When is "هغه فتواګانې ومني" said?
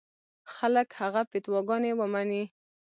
0.99-2.43